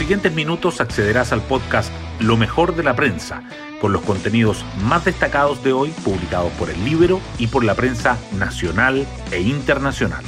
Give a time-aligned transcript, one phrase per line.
[0.00, 3.42] siguientes minutos accederás al podcast Lo mejor de la prensa,
[3.82, 8.16] con los contenidos más destacados de hoy publicados por el Libro y por la prensa
[8.38, 10.24] nacional e internacional.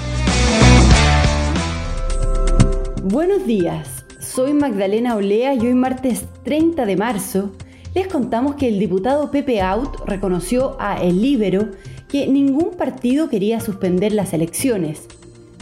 [3.03, 7.53] Buenos días, soy Magdalena Olea y hoy martes 30 de marzo
[7.95, 11.71] les contamos que el diputado Pepe Out reconoció a El Libero
[12.11, 15.09] que ningún partido quería suspender las elecciones.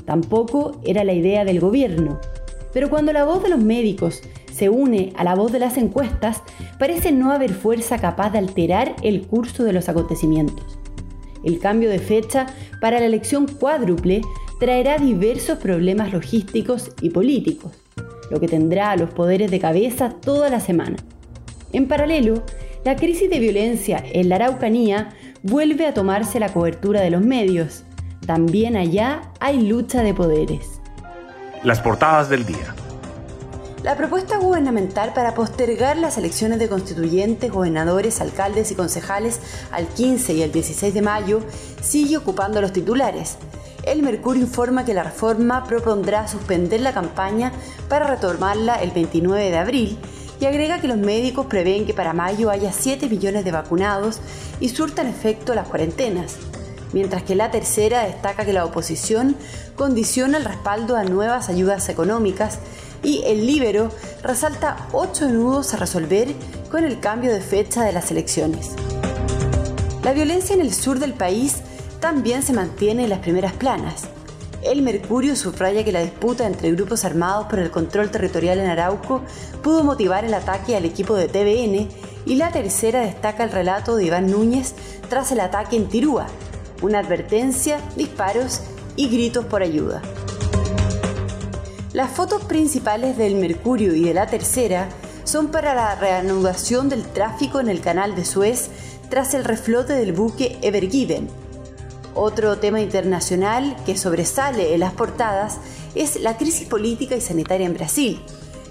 [0.04, 2.18] Tampoco era la idea del gobierno.
[2.72, 6.42] Pero cuando la voz de los médicos se une a la voz de las encuestas,
[6.78, 10.78] parece no haber fuerza capaz de alterar el curso de los acontecimientos.
[11.42, 12.46] El cambio de fecha
[12.80, 14.20] para la elección cuádruple
[14.58, 17.72] traerá diversos problemas logísticos y políticos,
[18.30, 20.96] lo que tendrá a los poderes de cabeza toda la semana.
[21.72, 22.42] En paralelo,
[22.84, 25.10] la crisis de violencia en la Araucanía
[25.42, 27.84] vuelve a tomarse la cobertura de los medios.
[28.26, 30.79] También allá hay lucha de poderes.
[31.62, 32.74] Las portadas del día.
[33.82, 39.40] La propuesta gubernamental para postergar las elecciones de constituyentes, gobernadores, alcaldes y concejales
[39.70, 41.40] al 15 y el 16 de mayo
[41.82, 43.36] sigue ocupando los titulares.
[43.82, 47.52] El Mercurio informa que la reforma propondrá suspender la campaña
[47.90, 49.98] para retomarla el 29 de abril
[50.40, 54.20] y agrega que los médicos prevén que para mayo haya 7 millones de vacunados
[54.60, 56.38] y surtan efecto las cuarentenas,
[56.92, 59.36] mientras que la tercera destaca que la oposición
[59.76, 62.58] condiciona el respaldo a nuevas ayudas económicas
[63.02, 63.90] y el Libero
[64.22, 66.28] resalta ocho nudos a resolver
[66.70, 68.70] con el cambio de fecha de las elecciones.
[70.02, 71.56] La violencia en el sur del país
[72.00, 74.04] también se mantiene en las primeras planas.
[74.62, 79.22] El Mercurio subraya que la disputa entre grupos armados por el control territorial en Arauco
[79.62, 81.88] pudo motivar el ataque al equipo de TVN
[82.26, 84.74] y la tercera destaca el relato de Iván Núñez
[85.08, 86.26] tras el ataque en Tirúa,
[86.82, 88.60] una advertencia, disparos
[88.96, 90.02] y gritos por ayuda.
[91.92, 94.88] Las fotos principales del Mercurio y de la tercera
[95.24, 98.70] son para la reanudación del tráfico en el canal de Suez
[99.08, 101.28] tras el reflote del buque Ever Given,
[102.14, 105.58] otro tema internacional que sobresale en las portadas
[105.94, 108.20] es la crisis política y sanitaria en Brasil.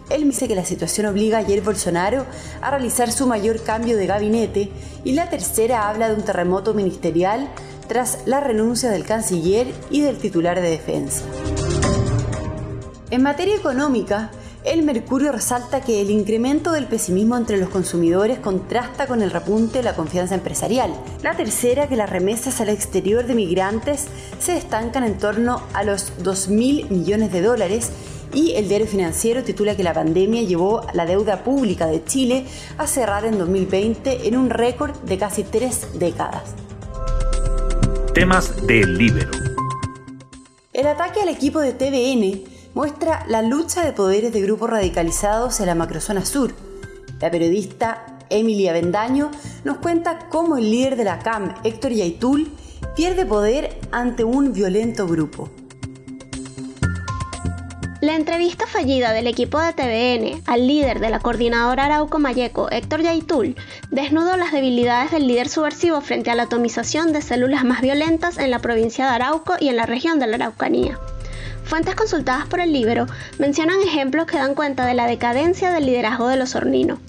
[0.09, 2.25] Él dice que la situación obliga a Jair Bolsonaro
[2.61, 4.71] a realizar su mayor cambio de gabinete
[5.03, 7.49] y la tercera habla de un terremoto ministerial
[7.89, 11.25] tras la renuncia del canciller y del titular de defensa.
[13.09, 14.31] En materia económica,
[14.63, 19.79] el Mercurio resalta que el incremento del pesimismo entre los consumidores contrasta con el repunte
[19.79, 20.93] de la confianza empresarial.
[21.23, 24.05] La tercera, que las remesas al exterior de migrantes
[24.39, 27.91] se estancan en torno a los 2.000 millones de dólares
[28.33, 32.45] y el diario financiero titula que la pandemia llevó la deuda pública de Chile
[32.77, 36.53] a cerrar en 2020 en un récord de casi tres décadas.
[38.19, 38.99] Temas del.
[40.73, 42.43] El ataque al equipo de TVN
[42.73, 46.51] muestra la lucha de poderes de grupos radicalizados en la macrozona sur.
[47.21, 49.31] La periodista Emilia Bendaño
[49.63, 52.51] nos cuenta cómo el líder de la CAM, Héctor Yaitul,
[52.93, 55.49] pierde poder ante un violento grupo.
[58.01, 63.01] La entrevista fallida del equipo de TVN al líder de la coordinadora Arauco Mayeco, Héctor
[63.01, 63.57] Yaitul,
[63.91, 68.51] desnudó las debilidades del líder subversivo frente a la atomización de células más violentas en
[68.51, 70.97] la provincia de Arauco y en la región de la Araucanía.
[71.65, 73.05] Fuentes consultadas por el libro
[73.37, 76.99] mencionan ejemplos que dan cuenta de la decadencia del liderazgo de los Hornino.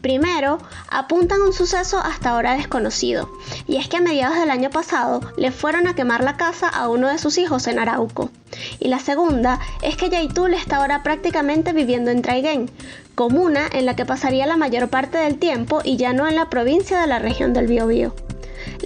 [0.00, 0.58] Primero,
[0.90, 3.30] apuntan un suceso hasta ahora desconocido,
[3.66, 6.88] y es que a mediados del año pasado le fueron a quemar la casa a
[6.88, 8.30] uno de sus hijos en Arauco.
[8.78, 12.70] Y la segunda es que Yaitul está ahora prácticamente viviendo en Traiguén,
[13.14, 16.48] comuna en la que pasaría la mayor parte del tiempo y ya no en la
[16.48, 18.14] provincia de la región del Biobío.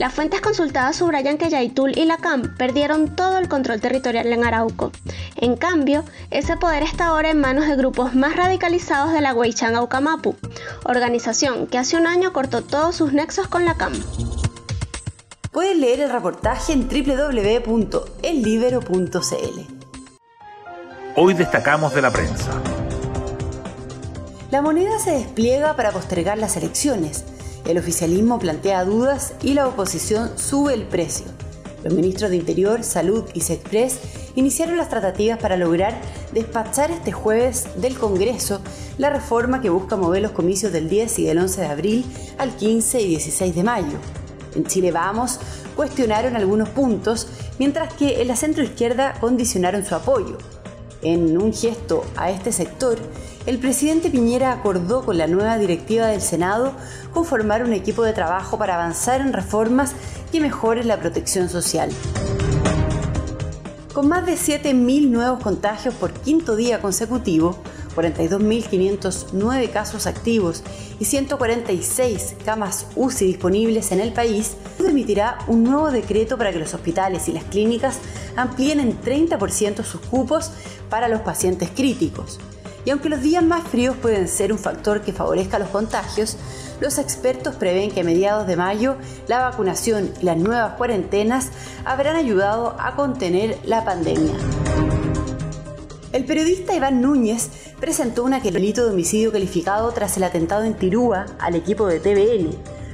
[0.03, 4.43] Las fuentes consultadas subrayan que Yaitul y la CAM perdieron todo el control territorial en
[4.43, 4.91] Arauco.
[5.37, 9.77] En cambio, ese poder está ahora en manos de grupos más radicalizados de la Huaychán
[9.77, 10.35] Aucamapu,
[10.83, 13.93] organización que hace un año cortó todos sus nexos con la CAM.
[15.53, 19.61] Pueden leer el reportaje en www.ellibero.cl.
[21.15, 22.51] Hoy destacamos de la prensa.
[24.51, 27.25] La moneda se despliega para postergar las elecciones.
[27.65, 31.27] El oficialismo plantea dudas y la oposición sube el precio.
[31.85, 33.99] Los ministros de Interior, Salud y Sexpress
[34.35, 35.95] iniciaron las tratativas para lograr
[36.33, 38.61] despachar este jueves del Congreso
[38.99, 42.05] la reforma que busca mover los comicios del 10 y del 11 de abril
[42.39, 43.99] al 15 y 16 de mayo.
[44.55, 45.39] En Chile Vamos
[45.77, 50.39] cuestionaron algunos puntos, mientras que en la centroizquierda condicionaron su apoyo.
[51.01, 52.99] En un gesto a este sector,
[53.47, 56.73] el presidente Piñera acordó con la nueva directiva del Senado
[57.13, 59.93] conformar un equipo de trabajo para avanzar en reformas
[60.31, 61.91] que mejoren la protección social.
[63.93, 67.59] Con más de 7.000 nuevos contagios por quinto día consecutivo,
[67.97, 70.63] 42.509 casos activos
[70.99, 76.75] y 146 camas UCI disponibles en el país, emitirá un nuevo decreto para que los
[76.75, 77.99] hospitales y las clínicas
[78.37, 80.53] amplíen en 30% sus cupos
[80.89, 82.39] para los pacientes críticos.
[82.85, 86.37] Y aunque los días más fríos pueden ser un factor que favorezca los contagios,
[86.81, 88.97] los expertos prevén que a mediados de mayo
[89.29, 91.51] la vacunación y las nuevas cuarentenas
[91.85, 94.35] habrán ayudado a contener la pandemia.
[96.13, 97.49] El periodista Iván Núñez
[97.81, 102.51] presentó un delito de homicidio calificado tras el atentado en Tirúa al equipo de TVN.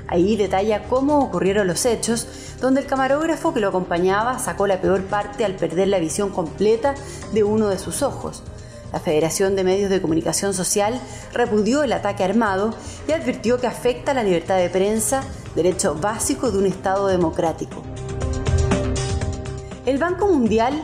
[0.07, 2.29] Ahí detalla cómo ocurrieron los hechos,
[2.61, 6.95] donde el camarógrafo que lo acompañaba sacó la peor parte al perder la visión completa
[7.33, 8.43] de uno de sus ojos.
[8.93, 11.01] La Federación de Medios de Comunicación Social
[11.33, 12.75] repudió el ataque armado
[13.07, 15.23] y advirtió que afecta la libertad de prensa,
[15.55, 17.83] derecho básico de un Estado democrático.
[19.85, 20.75] El Banco Mundial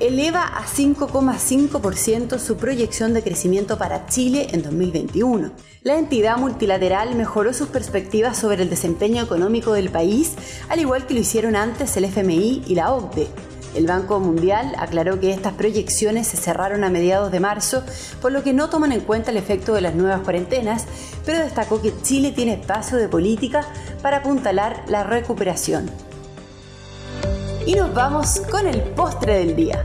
[0.00, 5.52] eleva a 5,5% su proyección de crecimiento para Chile en 2021.
[5.82, 10.34] La entidad multilateral mejoró sus perspectivas sobre el desempeño económico del país,
[10.68, 13.49] al igual que lo hicieron antes el FMI y la OCDE.
[13.74, 17.84] El Banco Mundial aclaró que estas proyecciones se cerraron a mediados de marzo,
[18.20, 20.86] por lo que no toman en cuenta el efecto de las nuevas cuarentenas,
[21.24, 23.64] pero destacó que Chile tiene espacio de política
[24.02, 25.88] para apuntalar la recuperación.
[27.64, 29.84] Y nos vamos con el postre del día.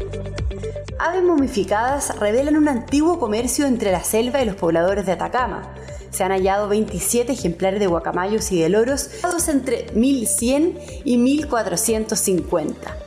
[0.97, 5.75] Aves momificadas revelan un antiguo comercio entre la selva y los pobladores de Atacama.
[6.09, 9.09] Se han hallado 27 ejemplares de guacamayos y de loros,
[9.49, 13.04] entre 1100 y 1450.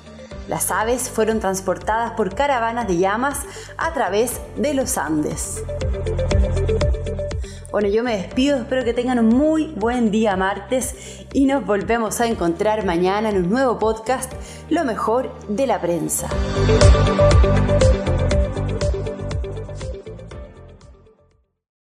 [0.49, 3.43] Las aves fueron transportadas por caravanas de llamas
[3.77, 5.63] a través de los Andes.
[7.71, 12.19] Bueno, yo me despido, espero que tengan un muy buen día martes y nos volvemos
[12.23, 14.33] a encontrar mañana en un nuevo podcast,
[14.71, 16.29] Lo mejor de la prensa.